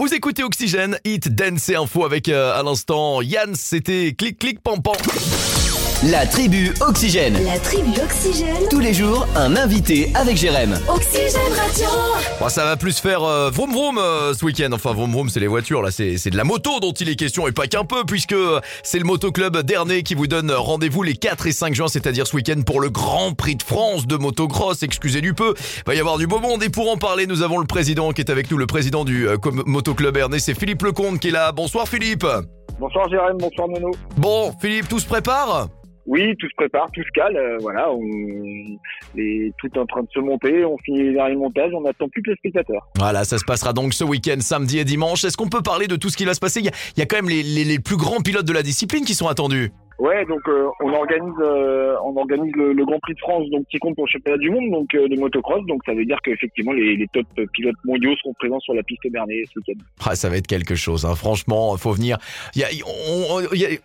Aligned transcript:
Vous 0.00 0.14
écoutez 0.14 0.42
Oxygène, 0.42 0.98
Hit, 1.04 1.28
Dance 1.28 1.68
et 1.68 1.76
Info 1.76 2.06
avec 2.06 2.30
euh, 2.30 2.58
à 2.58 2.62
l'instant 2.62 3.20
Yann, 3.20 3.54
c'était 3.54 4.14
clic 4.16 4.38
clic 4.38 4.62
pam 4.62 4.80
pam. 4.80 4.94
La 6.08 6.24
tribu 6.24 6.72
Oxygène. 6.80 7.34
La 7.44 7.58
tribu 7.58 7.90
Oxygène. 8.02 8.66
Tous 8.70 8.78
les 8.78 8.94
jours, 8.94 9.26
un 9.36 9.54
invité 9.54 10.10
avec 10.14 10.34
Jérém. 10.34 10.72
Oxygène 10.88 11.52
Radio. 11.54 11.88
Bon, 12.40 12.48
ça 12.48 12.64
va 12.64 12.78
plus 12.78 12.98
faire 13.00 13.22
euh, 13.22 13.50
vroom 13.50 13.70
vroom 13.70 13.98
euh, 13.98 14.32
ce 14.32 14.42
week-end. 14.46 14.70
Enfin 14.72 14.94
vroom 14.94 15.12
vroom 15.12 15.28
c'est 15.28 15.40
les 15.40 15.46
voitures 15.46 15.82
là, 15.82 15.90
c'est 15.90 16.16
c'est 16.16 16.30
de 16.30 16.38
la 16.38 16.44
moto 16.44 16.80
dont 16.80 16.92
il 16.92 17.10
est 17.10 17.16
question 17.16 17.46
et 17.48 17.52
pas 17.52 17.66
qu'un 17.66 17.84
peu 17.84 18.04
puisque 18.06 18.34
c'est 18.82 18.98
le 18.98 19.04
motoclub 19.04 19.58
d'Ernay 19.58 20.02
qui 20.02 20.14
vous 20.14 20.26
donne 20.26 20.50
rendez-vous 20.50 21.02
les 21.02 21.12
4 21.12 21.48
et 21.48 21.52
5 21.52 21.74
juin, 21.74 21.88
c'est-à-dire 21.88 22.26
ce 22.26 22.34
week-end 22.34 22.62
pour 22.64 22.80
le 22.80 22.88
Grand 22.88 23.34
Prix 23.34 23.56
de 23.56 23.62
France 23.62 24.06
de 24.06 24.16
motocross. 24.16 24.82
Excusez 24.82 25.20
du 25.20 25.34
peu, 25.34 25.52
va 25.84 25.94
y 25.94 26.00
avoir 26.00 26.16
du 26.16 26.26
beau 26.26 26.38
monde 26.38 26.62
et 26.62 26.70
pour 26.70 26.90
en 26.90 26.96
parler, 26.96 27.26
nous 27.26 27.42
avons 27.42 27.58
le 27.58 27.66
président 27.66 28.12
qui 28.12 28.22
est 28.22 28.30
avec 28.30 28.50
nous, 28.50 28.56
le 28.56 28.66
président 28.66 29.04
du 29.04 29.28
euh, 29.28 29.36
motoclub 29.66 30.16
Ernay, 30.16 30.38
c'est 30.38 30.58
Philippe 30.58 30.80
Lecomte 30.80 31.20
qui 31.20 31.28
est 31.28 31.32
là. 31.32 31.52
Bonsoir 31.52 31.86
Philippe. 31.86 32.26
Bonsoir 32.78 33.06
Jérém, 33.10 33.36
bonsoir 33.36 33.68
Nono. 33.68 33.90
Bon, 34.16 34.54
Philippe, 34.62 34.88
tout 34.88 34.98
se 34.98 35.06
prépare? 35.06 35.68
Oui, 36.10 36.34
tout 36.40 36.48
se 36.48 36.54
prépare, 36.56 36.90
tout 36.92 37.04
se 37.04 37.10
cale, 37.14 37.36
euh, 37.36 37.56
voilà, 37.60 37.88
on... 37.92 38.00
les... 39.14 39.52
tout 39.58 39.68
est 39.72 39.78
en 39.78 39.86
train 39.86 40.02
de 40.02 40.08
se 40.12 40.18
monter, 40.18 40.64
on 40.64 40.76
finit 40.78 41.04
les 41.04 41.12
derniers 41.12 41.36
montages, 41.36 41.70
on 41.72 41.82
n'attend 41.82 42.08
plus 42.08 42.20
que 42.20 42.30
les 42.30 42.36
spectateurs. 42.36 42.88
Voilà, 42.98 43.22
ça 43.22 43.38
se 43.38 43.44
passera 43.44 43.72
donc 43.72 43.94
ce 43.94 44.02
week-end, 44.02 44.40
samedi 44.40 44.80
et 44.80 44.84
dimanche. 44.84 45.22
Est-ce 45.22 45.36
qu'on 45.36 45.48
peut 45.48 45.62
parler 45.62 45.86
de 45.86 45.94
tout 45.94 46.08
ce 46.08 46.16
qui 46.16 46.24
va 46.24 46.34
se 46.34 46.40
passer? 46.40 46.62
Il 46.62 46.66
y, 46.98 47.02
a, 47.02 47.06
quand 47.06 47.22
même 47.22 47.28
les 47.28 47.78
plus 47.78 47.96
grands 47.96 48.20
pilotes 48.22 48.44
de 48.44 48.52
la 48.52 48.64
discipline 48.64 49.04
qui 49.04 49.14
sont 49.14 49.28
attendus. 49.28 49.70
Ouais, 50.00 50.24
donc 50.24 50.40
euh, 50.48 50.70
on 50.80 50.94
organise 50.94 51.34
euh, 51.40 51.94
on 52.02 52.16
organise 52.16 52.52
le, 52.56 52.84
Grand 52.86 52.98
Prix 53.00 53.12
de 53.12 53.18
France 53.18 53.44
donc 53.50 53.66
qui 53.70 53.78
compte 53.78 53.94
pour 53.96 54.06
le 54.06 54.10
championnat 54.10 54.38
du 54.38 54.48
monde 54.48 54.70
donc 54.70 54.94
euh, 54.94 55.06
de 55.06 55.14
motocross, 55.20 55.60
donc 55.66 55.82
ça 55.84 55.92
veut 55.92 56.06
dire 56.06 56.16
qu'effectivement 56.24 56.72
les, 56.72 56.96
les 56.96 57.06
top 57.08 57.26
pilotes 57.52 57.76
mondiaux 57.84 58.16
seront 58.16 58.32
présents 58.38 58.60
sur 58.60 58.72
la 58.72 58.82
piste 58.82 59.02
Bernet 59.12 59.44
ce 59.52 59.58
week-end. 59.58 59.84
Ah, 60.06 60.16
ça 60.16 60.30
va 60.30 60.38
être 60.38 60.46
quelque 60.46 60.74
chose, 60.74 61.04
hein. 61.04 61.14
franchement, 61.14 61.76
faut 61.76 61.92
venir. 61.92 62.16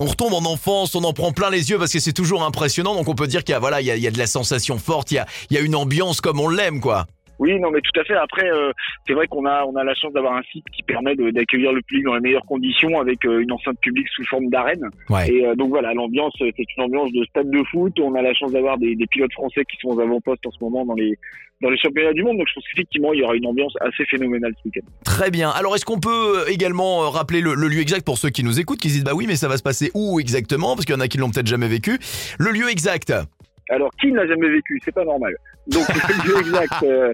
On, 0.00 0.04
retombe 0.04 0.32
en 0.32 0.44
enfance, 0.50 0.96
on 0.96 1.04
en 1.04 1.12
prend 1.12 1.30
plein 1.30 1.48
les 1.48 1.70
yeux 1.70 1.78
parce 1.78 1.92
que 1.92 2.00
c'est 2.00 2.12
toujours 2.12 2.42
impressionnant. 2.42 2.96
Donc 2.96 3.08
on 3.08 3.14
peut 3.14 3.28
dire 3.28 3.44
qu'il 3.44 3.52
y 3.52 3.56
a, 3.56 3.60
voilà, 3.60 3.80
il 3.80 3.86
y 3.86 3.92
a, 3.92 3.96
y 3.96 4.08
a 4.08 4.10
de 4.10 4.18
la 4.18 4.26
sensation 4.26 4.78
forte, 4.78 5.12
il 5.12 5.14
y 5.14 5.18
a, 5.18 5.26
y 5.50 5.58
a 5.58 5.60
une 5.60 5.76
ambiance 5.76 6.20
comme 6.20 6.40
on 6.40 6.48
l'aime, 6.48 6.80
quoi. 6.80 7.06
Oui, 7.40 7.58
non, 7.58 7.70
mais 7.70 7.80
tout 7.80 7.98
à 7.98 8.04
fait. 8.04 8.14
Après, 8.14 8.48
euh, 8.50 8.70
c'est 9.06 9.14
vrai 9.14 9.26
qu'on 9.26 9.46
a 9.46 9.64
on 9.64 9.74
a 9.74 9.82
la 9.82 9.94
chance 9.94 10.12
d'avoir 10.12 10.34
un 10.34 10.42
site 10.52 10.64
qui 10.76 10.82
permet 10.82 11.16
d'accueillir 11.16 11.72
le 11.72 11.80
public 11.80 12.04
dans 12.04 12.14
les 12.14 12.20
meilleures 12.20 12.44
conditions 12.44 13.00
avec 13.00 13.24
euh, 13.24 13.40
une 13.40 13.50
enceinte 13.50 13.80
publique 13.80 14.08
sous 14.14 14.24
forme 14.26 14.48
d'arène. 14.50 14.84
Ouais. 15.08 15.26
Et 15.28 15.46
euh, 15.46 15.54
donc 15.54 15.70
voilà, 15.70 15.94
l'ambiance, 15.94 16.34
c'est 16.38 16.54
une 16.76 16.84
ambiance 16.84 17.10
de 17.12 17.24
stade 17.24 17.50
de 17.50 17.62
foot. 17.70 17.98
On 17.98 18.14
a 18.14 18.20
la 18.20 18.34
chance 18.34 18.52
d'avoir 18.52 18.76
des, 18.76 18.94
des 18.94 19.06
pilotes 19.06 19.32
français 19.32 19.64
qui 19.64 19.78
sont 19.80 19.88
aux 19.88 20.00
avant-postes 20.00 20.46
en 20.46 20.50
ce 20.50 20.58
moment 20.60 20.84
dans 20.84 20.94
les 20.94 21.16
dans 21.62 21.70
les 21.70 21.78
championnats 21.78 22.12
du 22.12 22.22
monde. 22.22 22.36
Donc 22.36 22.46
je 22.48 22.54
pense 22.54 22.64
qu'effectivement, 22.70 23.14
il 23.14 23.20
y 23.20 23.22
aura 23.22 23.34
une 23.34 23.46
ambiance 23.46 23.74
assez 23.80 24.04
phénoménale 24.04 24.52
ce 24.62 24.68
week-end. 24.68 24.86
Très 25.04 25.30
bien. 25.30 25.48
Alors 25.48 25.74
est-ce 25.74 25.86
qu'on 25.86 26.00
peut 26.00 26.44
également 26.48 27.10
rappeler 27.10 27.40
le, 27.40 27.54
le 27.54 27.68
lieu 27.68 27.80
exact 27.80 28.04
pour 28.04 28.18
ceux 28.18 28.28
qui 28.28 28.44
nous 28.44 28.60
écoutent, 28.60 28.80
qui 28.80 28.90
se 28.90 28.94
disent 28.96 29.04
bah 29.04 29.14
oui, 29.14 29.24
mais 29.26 29.36
ça 29.36 29.48
va 29.48 29.56
se 29.56 29.62
passer 29.62 29.90
où 29.94 30.20
exactement? 30.20 30.74
Parce 30.74 30.84
qu'il 30.84 30.94
y 30.94 30.98
en 30.98 31.00
a 31.00 31.08
qui 31.08 31.16
l'ont 31.16 31.30
peut-être 31.30 31.46
jamais 31.46 31.68
vécu. 31.68 31.98
Le 32.38 32.50
lieu 32.50 32.68
exact? 32.70 33.14
Alors, 33.70 33.90
qui 34.00 34.12
n'a 34.12 34.26
jamais 34.26 34.48
vécu? 34.50 34.80
C'est 34.84 34.94
pas 34.94 35.04
normal. 35.04 35.34
Donc 35.68 35.86
lieu 36.26 36.38
exact. 36.40 36.82
euh, 36.82 37.12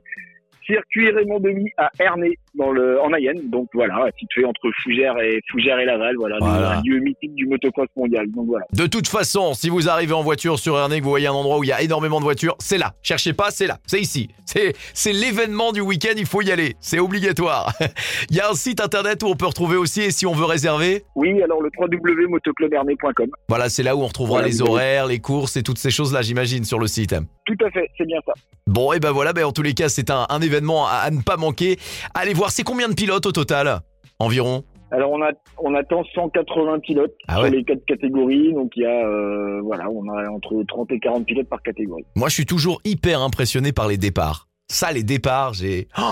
Circuit 0.65 1.11
Raymond 1.11 1.39
Demy 1.41 1.71
à 1.77 1.91
Ernay 2.01 2.37
dans 2.59 2.71
le 2.73 3.01
en 3.01 3.09
Mayenne. 3.09 3.49
Donc 3.51 3.69
voilà, 3.75 4.07
situé 4.19 4.45
entre 4.45 4.71
Fougères 4.83 5.19
et 5.21 5.41
Fougères 5.51 5.79
et 5.79 5.85
Laval. 5.85 6.17
Voilà, 6.19 6.37
Voilà. 6.41 6.79
un 6.79 6.83
lieu 6.83 6.98
mythique 7.01 7.35
du 7.35 7.47
motocross 7.47 7.89
mondial. 7.97 8.27
Donc 8.31 8.47
voilà. 8.47 8.65
De 8.73 8.87
toute 8.87 9.09
façon, 9.09 9.55
si 9.55 9.69
vous 9.69 9.89
arrivez 9.89 10.13
en 10.15 10.23
voiture 10.23 10.59
sur 10.59 10.77
Ernay, 10.79 10.98
que 11.01 11.05
vous 11.05 11.11
voyez 11.11 11.27
un 11.27 11.33
endroit 11.33 11.59
où 11.59 11.65
il 11.65 11.69
y 11.69 11.73
a 11.73 11.83
énormément 11.83 12.19
de 12.19 12.25
voitures, 12.25 12.57
c'est 12.59 12.79
là. 12.79 12.93
Cherchez 13.03 13.33
pas, 13.33 13.51
c'est 13.51 13.67
là. 13.67 13.79
C'est 13.87 14.01
ici. 14.01 14.29
C'est, 14.45 14.75
c'est 14.95 15.13
l'événement 15.13 15.73
du 15.73 15.81
week-end, 15.81 16.15
il 16.17 16.27
faut 16.27 16.43
y 16.43 16.51
aller. 16.53 16.77
C'est 16.81 16.98
obligatoire. 16.98 17.73
il 18.31 18.37
y 18.37 18.41
a 18.41 18.51
un 18.51 18.55
site 18.55 18.81
internet 18.81 19.23
où 19.23 19.27
on 19.27 19.35
peut 19.37 19.47
retrouver 19.47 19.77
aussi, 19.77 20.03
et 20.03 20.11
si 20.11 20.27
on 20.27 20.33
veut 20.33 20.45
réserver, 20.45 21.03
Oui, 21.17 21.43
alors 21.43 21.61
le 21.63 21.70
www.motoclubernay.com. 21.79 23.27
voilà, 23.48 23.69
c'est 23.69 23.83
là 23.83 23.97
où 23.97 24.01
on 24.03 24.07
retrouvera 24.07 24.39
Voilà, 24.39 24.48
les 24.48 24.63
horaires, 24.63 25.07
les 25.07 25.19
courses 25.19 25.57
et 25.57 25.63
toutes 25.63 25.79
ces 25.79 25.91
choses-là, 25.91 26.23
j'imagine, 26.23 26.65
sur 26.65 26.79
le 26.79 26.86
site. 26.86 27.14
Tout 27.47 27.57
à 27.64 27.70
fait, 27.70 27.89
c'est 27.97 28.07
bien 28.07 28.19
ça. 28.27 28.33
Bon, 28.67 28.92
et 28.92 28.98
ben 29.01 29.13
voilà, 29.13 29.33
ben 29.33 29.45
en 29.45 29.53
tous 29.53 29.63
les 29.63 29.75
cas, 29.75 29.89
c'est 29.89 30.11
un, 30.11 30.27
un 30.29 30.41
événement 30.41 30.86
à, 30.86 30.95
à 31.05 31.11
ne 31.11 31.23
pas 31.23 31.36
manquer. 31.36 31.79
Allez 32.14 32.35
voir, 32.35 32.45
c'est 32.51 32.62
combien 32.62 32.89
de 32.89 32.95
pilotes 32.95 33.27
au 33.27 33.33
total 33.33 33.80
Environ? 34.18 34.64
Alors 34.92 35.11
on 35.11 35.20
a 35.23 35.30
on 35.58 35.74
attend 35.74 36.05
180 36.14 36.79
pilotes 36.80 37.14
Ah 37.27 37.34
sur 37.34 37.42
ouais. 37.45 37.51
les 37.51 37.64
quatre 37.64 37.84
catégories, 37.86 38.52
donc 38.55 38.73
il 38.77 38.83
y 38.84 38.86
a 38.86 39.07
euh, 39.07 39.61
voilà, 39.62 39.90
on 39.90 40.08
a 40.08 40.30
entre 40.30 40.62
30 40.67 40.92
et 40.92 41.01
40 41.01 41.27
pilotes 41.27 41.48
par 41.48 41.61
catégorie. 41.62 42.05
Moi, 42.14 42.29
je 42.29 42.35
suis 42.35 42.46
toujours 42.46 42.80
hyper 42.85 43.20
impressionné 43.20 43.73
par 43.73 43.89
les 43.89 43.96
départs. 43.98 44.46
Ça, 44.68 44.92
les 44.92 45.02
départs, 45.02 45.55
j'ai... 45.55 45.89
Oh 45.98 46.02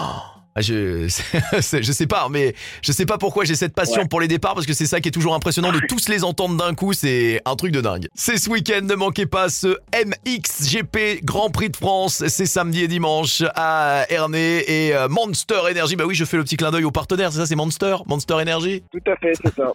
je, 0.60 1.06
c'est- 1.60 1.82
je 1.82 1.92
sais 1.92 2.06
pas, 2.06 2.28
mais 2.30 2.54
je 2.82 2.92
sais 2.92 3.06
pas 3.06 3.18
pourquoi 3.18 3.44
j'ai 3.44 3.54
cette 3.54 3.74
passion 3.74 4.02
Ouais. 4.02 4.08
pour 4.08 4.20
les 4.20 4.28
départs 4.28 4.54
parce 4.54 4.66
que 4.66 4.72
c'est 4.72 4.86
ça 4.86 5.00
qui 5.00 5.08
est 5.08 5.12
toujours 5.12 5.34
impressionnant 5.34 5.72
de 5.72 5.80
tous 5.88 6.08
les 6.08 6.24
entendre 6.24 6.56
d'un 6.56 6.74
coup, 6.74 6.92
c'est 6.92 7.40
un 7.44 7.56
truc 7.56 7.72
de 7.72 7.80
dingue. 7.80 8.06
C'est 8.14 8.36
ce 8.38 8.48
week-end, 8.50 8.80
ne 8.82 8.94
manquez 8.94 9.26
pas 9.26 9.48
ce 9.48 9.76
MXGP 9.94 11.24
Grand 11.24 11.50
Prix 11.50 11.70
de 11.70 11.76
France, 11.76 12.24
c'est 12.28 12.46
samedi 12.46 12.82
et 12.82 12.88
dimanche 12.88 13.42
à 13.54 14.04
Ernay 14.10 14.64
et 14.68 14.94
euh, 14.94 15.08
Monster 15.08 15.60
Energy. 15.70 15.96
Bah 15.96 16.04
oui, 16.06 16.14
je 16.14 16.24
fais 16.24 16.36
le 16.36 16.44
petit 16.44 16.56
clin 16.56 16.70
d'œil 16.70 16.84
aux 16.84 16.90
partenaires, 16.90 17.32
c'est 17.32 17.38
ça, 17.38 17.46
c'est 17.46 17.54
Monster, 17.56 17.96
Monster 18.06 18.34
Energy? 18.34 18.82
Tout 18.92 19.10
à 19.10 19.16
fait, 19.16 19.32
c'est 19.42 19.54
ça. 19.54 19.72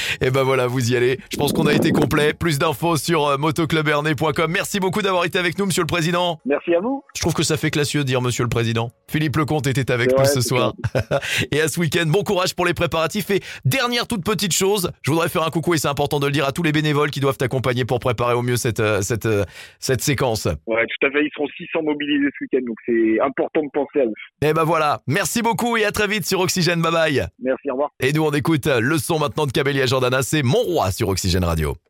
Et 0.20 0.30
ben 0.30 0.42
voilà, 0.42 0.66
vous 0.66 0.90
y 0.92 0.96
allez. 0.96 1.18
Je 1.30 1.36
pense 1.36 1.52
qu'on 1.52 1.66
a 1.66 1.72
été 1.72 1.90
complet. 1.92 2.32
Plus 2.34 2.58
d'infos 2.58 2.96
sur 2.96 3.26
euh, 3.26 3.36
motoclubernay.com. 3.38 4.50
Merci 4.50 4.80
beaucoup 4.80 5.02
d'avoir 5.02 5.24
été 5.24 5.38
avec 5.38 5.58
nous, 5.58 5.66
Monsieur 5.66 5.82
le 5.82 5.86
Président. 5.86 6.40
Merci 6.46 6.74
à 6.74 6.80
vous. 6.80 7.02
Je 7.14 7.20
trouve 7.20 7.34
que 7.34 7.42
ça 7.42 7.56
fait 7.56 7.70
classieux 7.70 8.00
de 8.00 8.04
dire 8.06 8.20
Monsieur 8.22 8.44
le 8.44 8.48
Président. 8.48 8.90
Philippe 9.10 9.36
Lecomte 9.36 9.66
était 9.66 9.90
avec 9.90 10.10
nous 10.10 10.16
vrai, 10.16 10.26
ce 10.26 10.40
soir. 10.40 10.74
et 11.52 11.60
à 11.60 11.68
ce 11.68 11.80
week-end, 11.80 12.04
bon 12.06 12.22
courage 12.22 12.54
pour 12.54 12.66
les 12.66 12.74
préparatifs. 12.74 13.30
Et 13.30 13.40
dernière 13.64 14.06
toute 14.06 14.22
petite 14.22 14.52
chose, 14.52 14.90
je 15.02 15.10
voudrais 15.10 15.28
faire 15.28 15.42
un 15.42 15.50
coucou 15.50 15.74
et 15.74 15.78
c'est 15.78 15.88
important 15.88 16.20
de 16.20 16.26
le 16.26 16.32
dire 16.32 16.46
à 16.46 16.52
tous 16.52 16.62
les 16.62 16.72
bénévoles 16.72 17.10
qui 17.10 17.20
doivent 17.20 17.38
t'accompagner 17.38 17.86
pour 17.86 18.00
préparer 18.00 18.34
au 18.34 18.42
mieux 18.42 18.56
cette 18.56 18.80
euh, 18.80 19.00
cette 19.00 19.24
euh, 19.24 19.44
cette 19.78 20.02
séquence. 20.02 20.46
Ouais, 20.66 20.84
tout 20.86 21.06
à 21.06 21.10
fait, 21.10 21.24
ils 21.24 21.30
seront 21.34 21.48
600 21.56 21.82
mobilisés 21.84 22.28
ce 22.38 22.44
week-end, 22.44 22.66
donc 22.66 22.76
c'est 22.84 23.20
important 23.20 23.62
de 23.62 23.70
penser 23.72 24.00
à 24.00 24.04
eux. 24.04 24.14
Et 24.42 24.52
ben 24.52 24.64
voilà. 24.64 25.00
Merci 25.06 25.40
beaucoup 25.40 25.78
et 25.78 25.84
à 25.84 25.90
très 25.90 26.06
vite 26.06 26.26
sur 26.26 26.40
Oxygène. 26.40 26.82
Bye 26.82 26.92
bye. 26.92 27.26
Merci, 27.42 27.70
au 27.70 27.72
revoir. 27.72 27.90
Et 28.00 28.12
nous 28.12 28.24
on 28.24 28.32
écoute 28.32 28.66
le 28.66 28.98
son 28.98 29.18
maintenant 29.18 29.46
de 29.46 29.52
Camélia 29.52 29.86
Jordana. 29.86 30.22
C'est 30.22 30.42
Mon 30.42 30.62
Roi 30.62 30.90
sur 30.90 31.08
Oxygène 31.08 31.44
Radio. 31.44 31.78